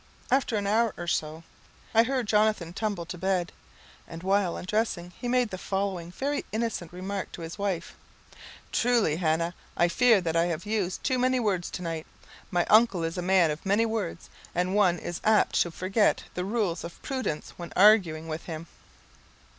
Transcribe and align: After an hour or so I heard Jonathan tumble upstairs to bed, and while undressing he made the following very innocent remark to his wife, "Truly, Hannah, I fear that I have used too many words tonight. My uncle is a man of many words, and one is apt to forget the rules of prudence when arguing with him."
After 0.31 0.55
an 0.57 0.65
hour 0.65 0.95
or 0.97 1.05
so 1.05 1.43
I 1.93 2.01
heard 2.01 2.25
Jonathan 2.25 2.73
tumble 2.73 3.03
upstairs 3.03 3.11
to 3.11 3.17
bed, 3.19 3.51
and 4.07 4.23
while 4.23 4.57
undressing 4.57 5.11
he 5.19 5.27
made 5.27 5.51
the 5.51 5.59
following 5.59 6.09
very 6.11 6.43
innocent 6.51 6.91
remark 6.91 7.31
to 7.33 7.43
his 7.43 7.59
wife, 7.59 7.93
"Truly, 8.71 9.17
Hannah, 9.17 9.53
I 9.77 9.89
fear 9.89 10.19
that 10.19 10.35
I 10.35 10.45
have 10.45 10.65
used 10.65 11.03
too 11.03 11.19
many 11.19 11.39
words 11.39 11.69
tonight. 11.69 12.07
My 12.49 12.65
uncle 12.65 13.03
is 13.03 13.15
a 13.19 13.21
man 13.21 13.51
of 13.51 13.63
many 13.63 13.85
words, 13.85 14.31
and 14.55 14.73
one 14.73 14.97
is 14.97 15.21
apt 15.23 15.61
to 15.61 15.69
forget 15.69 16.23
the 16.33 16.45
rules 16.45 16.83
of 16.83 16.99
prudence 17.03 17.51
when 17.57 17.71
arguing 17.75 18.27
with 18.27 18.45
him." 18.45 18.65